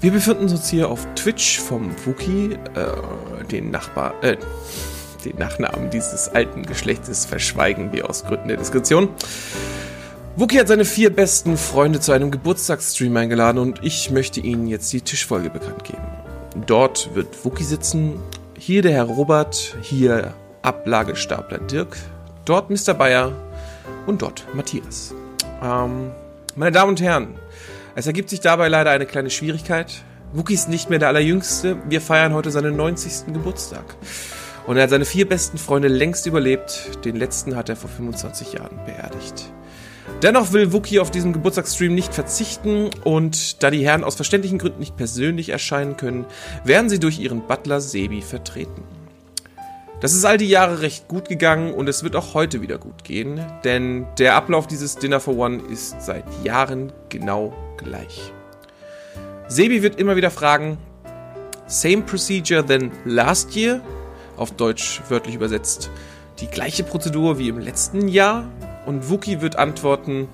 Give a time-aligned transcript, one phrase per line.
[0.00, 4.36] Wir befinden uns hier auf Twitch vom Wookie, äh, den Nachbar, äh,
[5.24, 9.08] den Nachnamen dieses alten Geschlechtes verschweigen wir aus Gründen der Diskretion.
[10.36, 14.92] Wookie hat seine vier besten Freunde zu einem Geburtstagsstream eingeladen und ich möchte Ihnen jetzt
[14.92, 16.06] die Tischfolge bekannt geben.
[16.64, 18.20] Dort wird Wookie sitzen,
[18.56, 21.96] hier der Herr Robert, hier Ablagestapler Dirk,
[22.44, 22.94] dort Mr.
[22.94, 23.32] Bayer
[24.06, 25.12] und dort Matthias.
[25.60, 26.12] Ähm,
[26.54, 27.34] meine Damen und Herren,
[27.94, 30.02] es ergibt sich dabei leider eine kleine Schwierigkeit.
[30.32, 31.76] Wookie ist nicht mehr der Allerjüngste.
[31.88, 33.32] Wir feiern heute seinen 90.
[33.32, 33.96] Geburtstag.
[34.66, 37.04] Und er hat seine vier besten Freunde längst überlebt.
[37.04, 39.50] Den letzten hat er vor 25 Jahren beerdigt.
[40.22, 44.80] Dennoch will Wookie auf diesem Geburtstagsstream nicht verzichten und da die Herren aus verständlichen Gründen
[44.80, 46.26] nicht persönlich erscheinen können,
[46.64, 48.82] werden sie durch ihren Butler Sebi vertreten.
[50.00, 53.02] Das ist all die Jahre recht gut gegangen und es wird auch heute wieder gut
[53.02, 58.32] gehen, denn der Ablauf dieses Dinner for One ist seit Jahren genau gleich.
[59.48, 60.78] Sebi wird immer wieder fragen,
[61.66, 63.80] same procedure than last year?
[64.36, 65.90] Auf Deutsch wörtlich übersetzt,
[66.38, 68.44] die gleiche Prozedur wie im letzten Jahr?
[68.86, 70.28] Und Wookie wird antworten,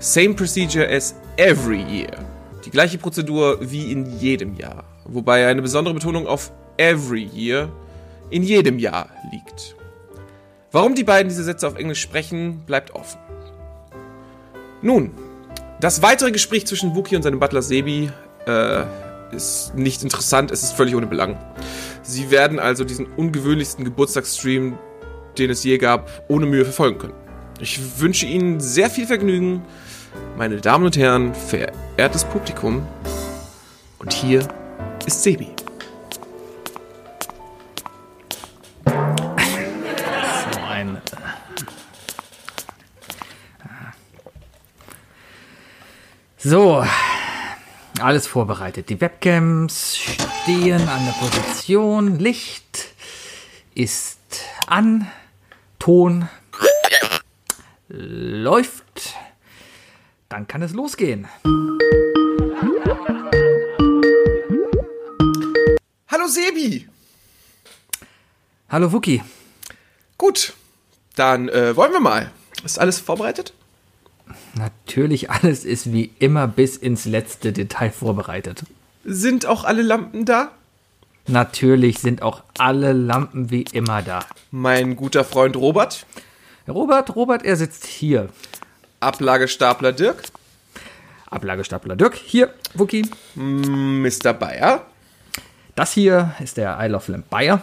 [0.00, 2.10] same procedure as every year.
[2.64, 4.82] Die gleiche Prozedur wie in jedem Jahr.
[5.04, 7.68] Wobei eine besondere Betonung auf every year
[8.30, 9.76] in jedem Jahr liegt.
[10.72, 13.18] Warum die beiden diese Sätze auf Englisch sprechen, bleibt offen.
[14.82, 15.12] Nun,
[15.80, 18.10] das weitere Gespräch zwischen Wookie und seinem Butler Sebi
[18.46, 18.84] äh,
[19.34, 21.38] ist nicht interessant, es ist völlig ohne Belang.
[22.02, 24.78] Sie werden also diesen ungewöhnlichsten Geburtstagsstream,
[25.38, 27.14] den es je gab, ohne Mühe verfolgen können.
[27.58, 29.62] Ich wünsche Ihnen sehr viel Vergnügen,
[30.36, 32.86] meine Damen und Herren, verehrtes Publikum.
[33.98, 34.46] Und hier
[35.06, 35.55] ist Sebi.
[46.48, 46.86] So,
[48.00, 48.88] alles vorbereitet.
[48.88, 52.20] Die Webcams stehen an der Position.
[52.20, 52.94] Licht
[53.74, 54.20] ist
[54.68, 55.10] an.
[55.80, 56.28] Ton
[57.88, 59.16] läuft.
[60.28, 61.26] Dann kann es losgehen.
[66.06, 66.88] Hallo Sebi.
[68.68, 69.20] Hallo Wookie.
[70.16, 70.52] Gut,
[71.16, 72.30] dann äh, wollen wir mal.
[72.64, 73.52] Ist alles vorbereitet?
[74.54, 78.64] Natürlich, alles ist wie immer bis ins letzte Detail vorbereitet.
[79.04, 80.50] Sind auch alle Lampen da?
[81.28, 84.20] Natürlich sind auch alle Lampen wie immer da.
[84.50, 86.06] Mein guter Freund Robert?
[86.68, 88.28] Robert, Robert, er sitzt hier.
[89.00, 90.22] Ablagestapler Dirk?
[91.30, 93.08] Ablagestapler Dirk, hier, Wookie.
[93.34, 94.32] Mr.
[94.32, 94.86] Bayer?
[95.74, 97.62] Das hier ist der Isle of Lamp Bayer.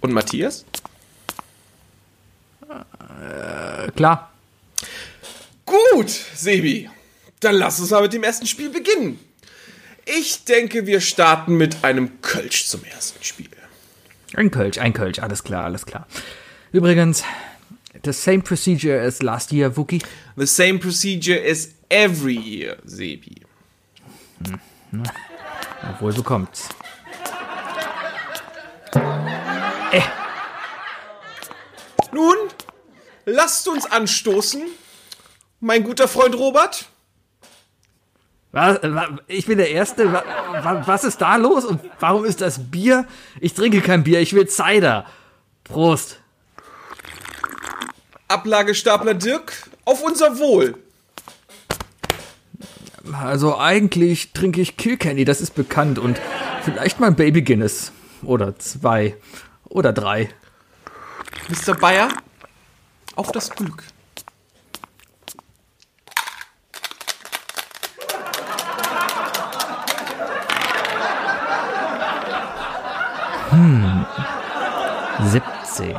[0.00, 0.64] Und Matthias?
[2.68, 4.30] Äh, klar.
[5.96, 6.90] Gut, Sebi.
[7.40, 9.18] Dann lass uns mal mit dem ersten Spiel beginnen.
[10.04, 13.48] Ich denke, wir starten mit einem Kölsch zum ersten Spiel.
[14.34, 16.06] Ein Kölsch, ein Kölsch, alles klar, alles klar.
[16.70, 17.24] Übrigens,
[18.04, 20.02] the same procedure as last year, Wookie.
[20.36, 23.36] The same procedure as every year, Sebi.
[24.90, 25.02] Hm.
[26.00, 26.68] Wohl bekommt's.
[29.92, 30.02] Äh.
[32.12, 32.36] Nun,
[33.24, 34.60] lasst uns anstoßen
[35.60, 36.86] mein guter Freund Robert?
[38.52, 38.78] Was,
[39.26, 40.12] ich bin der Erste.
[40.12, 41.64] Was ist da los?
[41.64, 43.06] Und warum ist das Bier?
[43.40, 45.04] Ich trinke kein Bier, ich will Cider.
[45.64, 46.20] Prost.
[48.28, 49.52] Ablagestapler Dirk,
[49.84, 50.74] auf unser Wohl.
[53.12, 55.98] Also eigentlich trinke ich Kilkenny, das ist bekannt.
[55.98, 56.18] Und
[56.62, 57.92] vielleicht mal Baby Guinness.
[58.22, 59.16] Oder zwei.
[59.68, 60.30] Oder drei.
[61.48, 61.74] Mr.
[61.74, 62.08] Bayer,
[63.14, 63.84] auf das Glück.
[73.56, 74.04] Hm.
[75.32, 75.96] 17.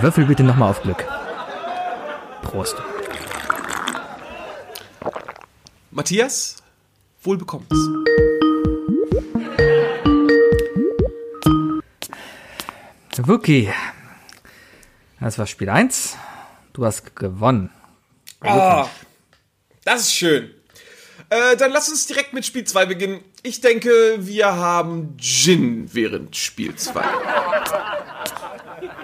[0.00, 1.06] Würfel bitte nochmal auf Glück.
[2.42, 2.74] Prost.
[5.92, 6.56] Matthias,
[7.22, 7.76] wohl bekommt's.
[13.18, 13.72] Wookie.
[15.20, 16.16] Das war Spiel 1.
[16.72, 17.70] Du hast gewonnen.
[18.40, 18.88] Ah,
[19.84, 20.57] das ist schön.
[21.30, 23.20] Äh, dann lass uns direkt mit Spiel 2 beginnen.
[23.42, 27.02] Ich denke, wir haben Gin während Spiel 2.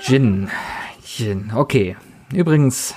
[0.00, 0.50] Gin.
[1.04, 1.96] Gin, okay.
[2.32, 2.94] Übrigens,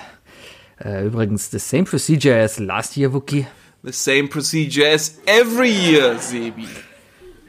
[0.83, 3.47] äh, übrigens, the same procedure as last year, Wookie.
[3.83, 6.67] The same procedure as every year, Sebi.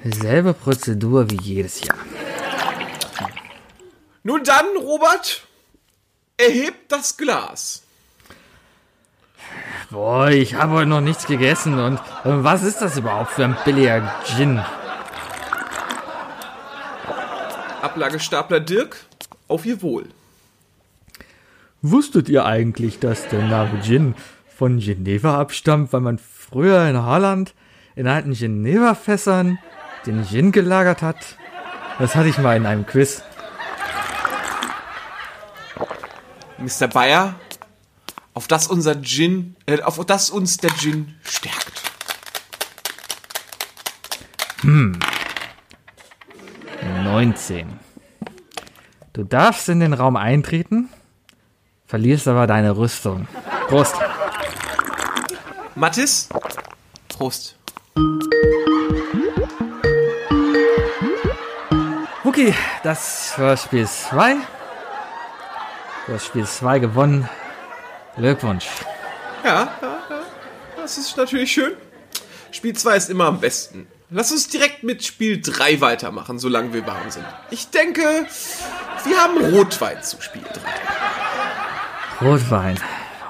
[0.05, 1.99] Selbe Prozedur wie jedes Jahr.
[4.23, 5.43] Nun dann, Robert,
[6.37, 7.83] erhebt das Glas.
[9.91, 11.79] Boah, ich habe heute noch nichts gegessen.
[11.79, 14.61] Und äh, was ist das überhaupt für ein billiger Gin?
[17.81, 18.97] Ablagestapler Dirk,
[19.47, 20.05] auf ihr Wohl.
[21.81, 24.15] Wusstet ihr eigentlich, dass der Name Gin
[24.55, 27.55] von Geneva abstammt, weil man früher in Holland
[27.97, 29.59] in alten Geneva-Fässern
[30.05, 31.39] den Gin gelagert hat?
[31.99, 33.23] Das hatte ich mal in einem Quiz.
[36.59, 36.89] Mr.
[36.89, 37.37] Bayer,
[38.39, 41.83] auf das unser Gin, äh, auf das uns der Gin stärkt.
[47.03, 47.81] 19.
[49.13, 50.89] Du darfst in den Raum eintreten,
[51.85, 53.27] verlierst aber deine Rüstung.
[53.67, 53.97] Prost.
[55.75, 56.29] Mathis,
[57.09, 57.57] Prost.
[62.23, 64.37] Okay, das war Spiel 2.
[66.07, 67.29] Du hast Spiel 2 gewonnen.
[68.19, 68.67] Glückwunsch.
[69.45, 70.23] Ja, ja, ja,
[70.77, 71.75] das ist natürlich schön.
[72.51, 73.87] Spiel 2 ist immer am besten.
[74.11, 77.27] Lass uns direkt mit Spiel 3 weitermachen, solange wir warm sind.
[77.51, 78.27] Ich denke,
[79.05, 80.43] wir haben Rotwein zu Spiel
[82.21, 82.27] 3.
[82.27, 82.81] Rotwein.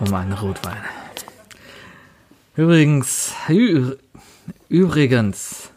[0.00, 0.82] Oh Mann, Rotwein.
[2.56, 3.32] Übrigens,
[4.68, 5.70] übrigens,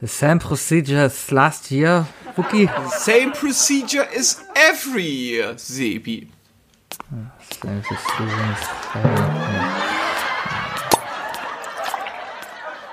[0.00, 2.06] the same procedure as last year,
[2.36, 2.68] Wookie.
[2.98, 6.28] Same procedure is every year, Sebi.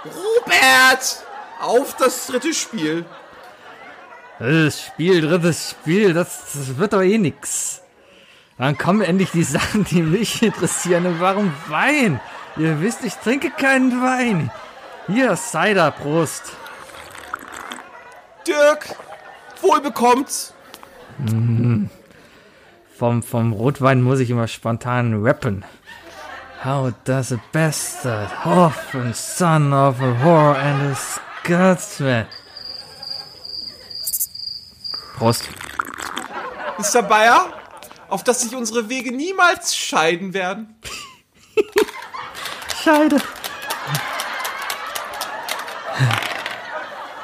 [0.06, 1.24] Robert!
[1.60, 3.06] Auf das dritte Spiel.
[4.40, 7.82] Das Spiel, drittes Spiel, das, das wird doch eh nix.
[8.58, 11.06] Dann kommen endlich die Sachen, die mich interessieren.
[11.06, 12.20] Und warum Wein?
[12.58, 14.52] Ihr wisst, ich trinke keinen Wein.
[15.08, 16.54] Hier, Cider, Prost.
[18.48, 18.96] Dirk,
[19.62, 20.54] wohl bekommt's.
[23.02, 25.66] Vom, vom Rotwein muss ich immer spontan rappen.
[26.64, 32.28] How does a bastard, orphan, son of a whore and a Scotsman.
[35.18, 35.50] Prost.
[36.78, 37.02] Mr.
[37.02, 37.52] Bayer,
[38.08, 40.76] auf dass sich unsere Wege niemals scheiden werden.
[42.84, 43.18] Scheide.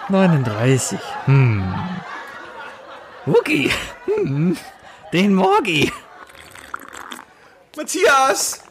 [0.10, 1.00] 39.
[1.26, 1.72] Hm.
[3.28, 3.70] Wookie.
[4.06, 4.58] Hm.
[5.14, 5.92] Den Morgi.
[7.78, 8.62] Matthias!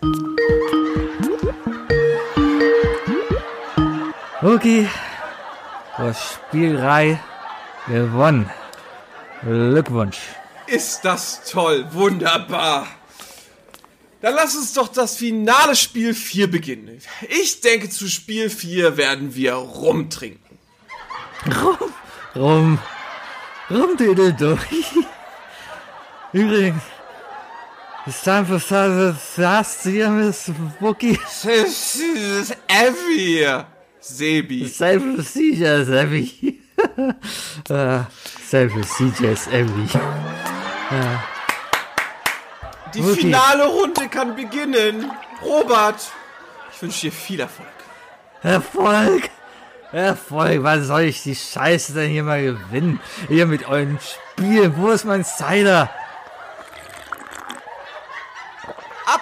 [4.43, 4.87] Wookie.
[5.97, 7.19] Das Spiel 3
[7.89, 8.51] gewonnen.
[9.43, 10.19] Glückwunsch.
[10.67, 12.87] Ist das toll, wunderbar.
[14.21, 17.01] Dann lass uns doch das finale Spiel 4 beginnen.
[17.29, 20.59] Ich denke, zu Spiel 4 werden wir rumtrinken.
[21.63, 21.95] Rum.
[22.35, 22.79] Rum.
[23.71, 24.85] Rumdödel durch.
[26.37, 26.83] Übrigens.
[28.07, 30.51] It's time for the last year, Miss
[30.81, 31.19] Wookie.
[33.17, 33.67] Year,
[34.01, 34.69] Sebi.
[34.69, 36.61] Same procedure as every.
[37.71, 38.05] uh,
[38.45, 39.89] same procedure as every.
[42.95, 43.21] Die Wookie.
[43.23, 45.11] finale Runde kann beginnen.
[45.43, 46.01] Robert,
[46.73, 47.69] ich wünsche dir viel Erfolg.
[48.43, 49.31] Erfolg!
[49.91, 50.63] Erfolg!
[50.63, 53.01] Was soll ich die Scheiße denn hier mal gewinnen?
[53.29, 54.75] Hier mit euren Spielen.
[54.77, 55.91] Wo ist mein Cider?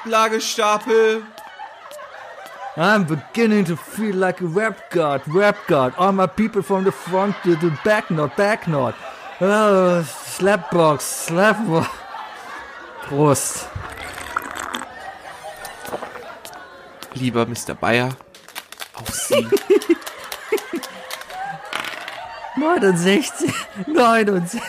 [0.05, 1.25] Ablagestapel.
[2.77, 5.95] I'm beginning to feel like a rap god, rap god.
[5.97, 8.95] All my people from the front to the back not, back not.
[9.41, 11.89] Oh, slapbox, slapbox.
[13.05, 13.67] Prost.
[17.15, 17.75] Lieber Mr.
[17.75, 18.11] Bayer,
[18.95, 19.47] auf Sie.
[22.57, 23.53] 69,
[23.87, 24.63] 69.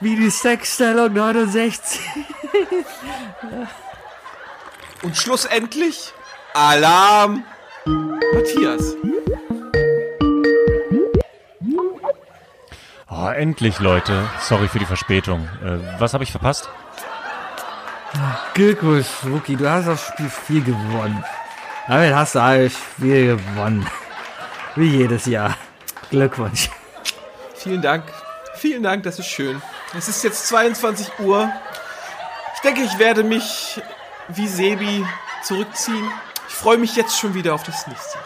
[0.00, 2.00] Wie die Sexstellung 69.
[5.02, 6.12] Und schlussendlich
[6.54, 7.44] Alarm.
[8.34, 8.94] Matthias.
[13.08, 14.28] Oh, endlich, Leute.
[14.40, 15.48] Sorry für die Verspätung.
[15.64, 16.68] Äh, was habe ich verpasst?
[18.54, 21.24] Glückwunsch, Wookie, du hast das Spiel 4 gewonnen.
[21.86, 23.86] Damit hast du alles Spiel gewonnen.
[24.76, 25.56] Wie jedes Jahr.
[26.10, 26.68] Glückwunsch.
[27.54, 28.04] Vielen Dank.
[28.54, 29.62] Vielen Dank, das ist schön.
[29.96, 31.50] Es ist jetzt 22 Uhr.
[32.54, 33.80] Ich denke, ich werde mich
[34.36, 35.04] wie Sebi
[35.42, 36.10] zurückziehen.
[36.48, 38.18] Ich freue mich jetzt schon wieder auf das nächste.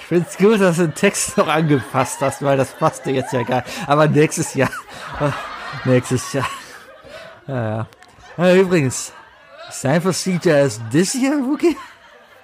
[0.00, 3.42] Ich find's gut, dass du den Text noch angepasst hast, weil das passte jetzt ja
[3.42, 4.70] gar Aber nächstes Jahr.
[5.84, 6.48] Nächstes Jahr.
[7.48, 7.86] Ja,
[8.36, 8.54] ja.
[8.54, 9.12] Übrigens,
[9.70, 11.76] same procedure as this year, Wookie?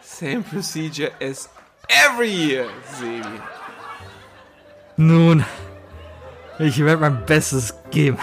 [0.02, 1.48] Same procedure as
[1.88, 2.66] every year,
[2.98, 3.40] Sebi.
[4.96, 5.44] Nun,
[6.58, 8.18] ich werde mein Bestes geben.